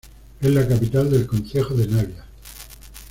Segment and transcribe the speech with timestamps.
[0.41, 2.25] Es la capital del concejo de Navia.